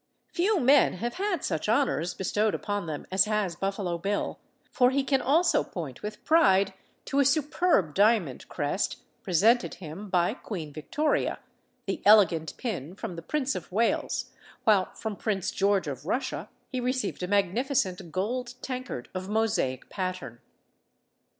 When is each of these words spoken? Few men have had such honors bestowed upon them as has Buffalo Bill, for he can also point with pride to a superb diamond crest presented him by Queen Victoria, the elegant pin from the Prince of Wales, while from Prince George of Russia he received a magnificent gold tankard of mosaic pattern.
Few 0.33 0.59
men 0.59 0.93
have 0.93 1.13
had 1.13 1.43
such 1.43 1.69
honors 1.69 2.15
bestowed 2.15 2.55
upon 2.55 2.87
them 2.87 3.05
as 3.11 3.25
has 3.25 3.55
Buffalo 3.55 3.99
Bill, 3.99 4.39
for 4.71 4.89
he 4.89 5.03
can 5.03 5.21
also 5.21 5.63
point 5.63 6.01
with 6.01 6.23
pride 6.25 6.73
to 7.05 7.19
a 7.19 7.23
superb 7.23 7.93
diamond 7.93 8.47
crest 8.49 8.97
presented 9.21 9.75
him 9.75 10.09
by 10.09 10.33
Queen 10.33 10.73
Victoria, 10.73 11.37
the 11.85 12.01
elegant 12.03 12.57
pin 12.57 12.95
from 12.95 13.15
the 13.15 13.21
Prince 13.21 13.53
of 13.53 13.71
Wales, 13.71 14.31
while 14.63 14.91
from 14.95 15.15
Prince 15.15 15.51
George 15.51 15.85
of 15.85 16.07
Russia 16.07 16.49
he 16.71 16.79
received 16.79 17.21
a 17.21 17.27
magnificent 17.27 18.11
gold 18.11 18.55
tankard 18.63 19.07
of 19.13 19.29
mosaic 19.29 19.87
pattern. 19.91 20.39